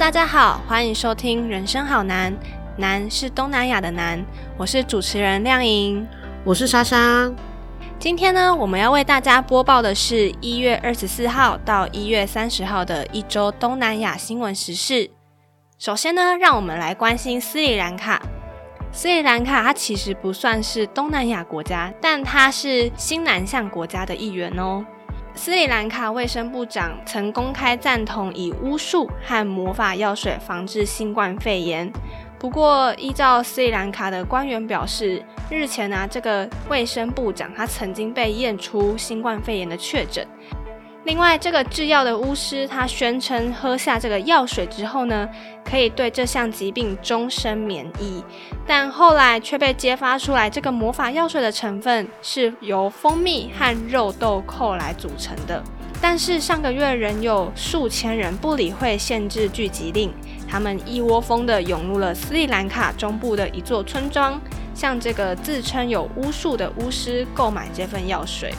[0.00, 2.32] 大家好，欢迎收听《人生好难》，
[2.78, 4.24] 难是东南亚的难。
[4.56, 6.08] 我是主持人亮莹，
[6.42, 7.30] 我是莎莎。
[7.98, 15.10] 今天呢，我们要为大家播报的是一月二十四号到一月三十号的一周东南亚新闻时事。
[15.76, 18.22] 首先呢，让我们来关心斯里兰卡。
[18.92, 24.82] 斯里兰卡它其实不算是东南亚国家，但它是新南向国家的一员哦。
[25.34, 31.90] 斯里兰卡卫生部长曾公开赞同以巫术和魔法药水防治新冠肺炎。
[32.38, 40.26] 不过，依照斯里兰卡的官员表示，日前呢，这个卫生部长他曾经被验出新冠肺炎的确诊。
[41.04, 45.26] 另外，这个制药的巫师他宣称，喝下这个药水之后呢，
[45.64, 48.22] 可以对这项疾病终身免疫。
[48.66, 55.62] 但后来却被揭发出来，这个魔法药水的成分是由蜂蜜和肉豆蔻来组成的。
[56.02, 60.12] 但是上个月仍有数千人不理会限制聚集令，
[60.46, 64.38] 他们一窝蜂的涌入了斯里兰卡中部的一座村庄，
[64.74, 68.52] 向这个自称有巫术的巫师购买这份药水。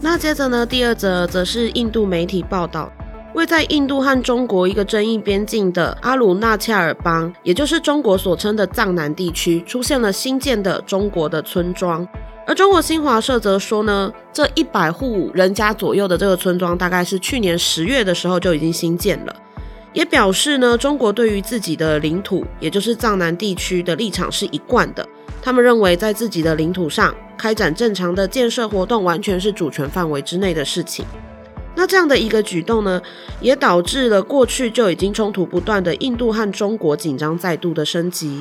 [0.00, 0.64] 那接着呢？
[0.64, 2.90] 第二则则是印度媒体报道，
[3.34, 12.06] 位在印度和中国一个争议边境的阿鲁纳恰尔邦，也就是中国所称的藏南地区，出现了新建的中国的村庄。
[12.46, 19.34] 而中国新华社则说呢，这一百户人家左右的这个村庄，大概是去年十月的时候就已经新建了，
[19.92, 25.06] 也表示呢，中国对于自己的领土，也就是藏南地区的立场是一贯的。
[25.40, 31.04] 他们认为，在自己的领土上开展正常的建设活动，完全是主权范围之内的事情。
[31.74, 33.00] 那这样的一个举动呢，
[33.40, 38.40] 也导致了过去就已经冲突不断的印度和中国紧张再度的升级。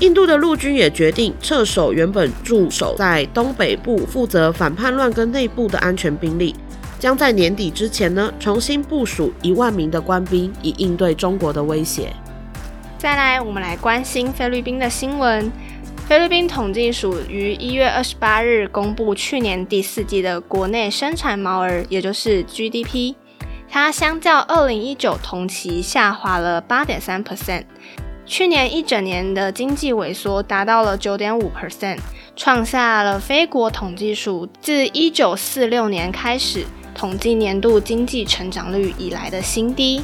[0.00, 6.54] 印度的陆军也决定撤守原本驻守在东北部负责反叛乱跟内部的安全兵力，
[6.98, 12.12] 将在年底之前呢重新部署一万名的官兵，以应对中国的威胁。
[12.98, 15.50] 再来，我们来关心菲律宾的新闻。
[16.08, 23.14] 菲律宾统计署于一月二十八日公布去年第四季的国内生产毛额，也就是 GDP，
[23.68, 27.64] 它相较二零一九同期下滑了八点三 percent。
[28.24, 31.98] 去年一整年的经济萎缩达到了九点五 percent，
[32.34, 36.64] 创下了非国统计署自一九四六年开始
[36.96, 40.02] 统计年度经济成长率以来的新低。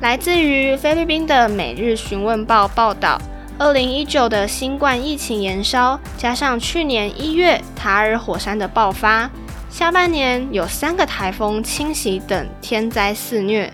[0.00, 3.20] 来自于菲律宾的《每日询问报》报道。
[3.60, 9.28] 二零一九的新冠疫情延烧，加上去年一月塔尔火山的爆发，
[9.68, 13.72] 下半年有三个台风侵袭等天灾肆虐，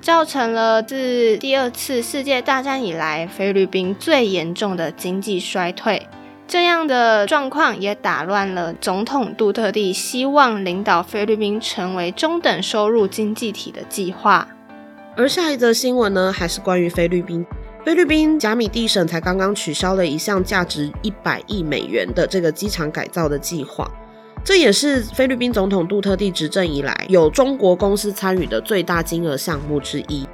[0.00, 6.06] 造成了自第二次世界大战以来菲律宾最严重的经济衰退。
[6.48, 14.46] 这样的状况也打乱了总统杜特地希望领导菲律宾成为中等收入经济体的计划。
[15.16, 17.44] 而下一则新闻呢，还是关于菲律宾。
[17.84, 23.88] 菲律宾贾米蒂省才刚刚取消了一项价值一百亿美元的这个机场改造的计划，
[24.44, 30.26] 这也是菲律宾总统杜特地执政以来有中国公司参与的最大金额项目之一。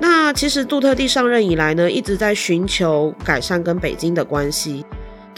[0.00, 4.84] 那其实杜特地上任以来呢，一直在寻求改善跟北京的关系，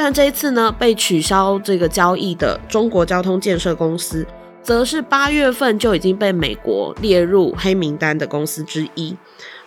[0.03, 4.27] 但这一次呢，被取消这个交易的中国交通建设公司，
[4.62, 9.15] 则是八月份就已经被美国列入黑名单的公司之一。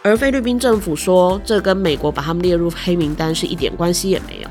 [0.01, 4.49] 而菲律宾政府说，这跟美国把他们列入黑名单是一点关系也没有。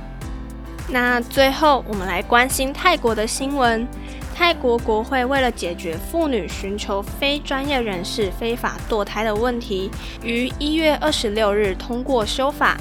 [0.88, 3.84] 那最后，我们来关心泰国的新闻。
[4.32, 9.90] 泰国国会为了解决妇女寻求非专业人士非法堕胎的问题，
[10.22, 12.78] 于一月二十六日通过修法。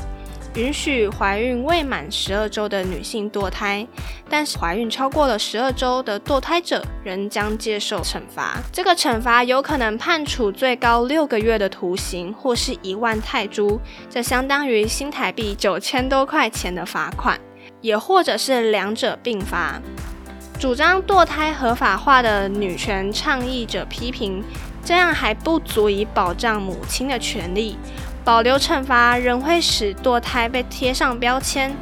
[0.55, 3.87] 允许怀孕未满十二周的女性堕胎，
[4.29, 8.57] 但是怀孕超过了十二周的堕胎者仍将接受惩罚。
[8.69, 13.79] 这个惩罚有可能判处最高六个月的徒刑，或是一万泰铢，
[14.09, 17.39] 这相当于新台币九千多块钱的罚款，
[17.79, 19.81] 也或者是两者并罚。
[20.59, 24.43] 主张堕胎合法化的女权倡议者批评，
[24.83, 27.77] 这样还不足以保障母亲的权利。
[28.23, 31.75] 保留惩罚仍会使堕胎被贴上标签。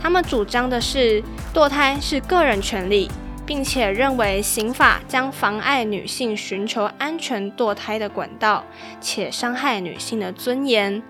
[0.00, 1.22] 他们主张的是
[1.52, 3.10] 堕胎是个人权利，
[3.44, 8.64] 并且认为刑法将妨碍女性寻求安全堕胎的管道，
[9.00, 11.02] 且伤害女性的尊严。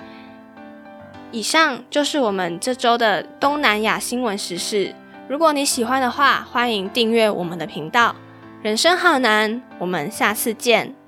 [1.30, 4.94] 以上就是我们这周的东南亚新闻时事。
[5.28, 8.16] 如果你喜欢的话，欢迎订阅我们的频道。
[8.62, 10.99] 人生好难，我们下次见。